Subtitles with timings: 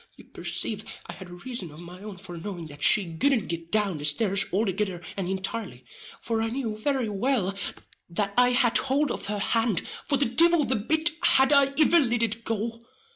[0.17, 3.71] You percave I had a reason of my own for knowing that she couldn't git
[3.71, 5.85] down the stares althegither and intirely;
[6.23, 7.53] for I knew very well
[8.09, 11.99] that I had hould of her hand, for the divil the bit had I iver
[11.99, 12.81] lit it go.